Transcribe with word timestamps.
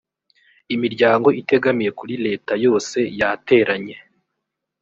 imiryango 0.75 1.27
itegamiye 1.41 1.91
kuri 1.99 2.13
leta 2.25 2.53
yose 2.65 2.99
yateranye 3.19 3.95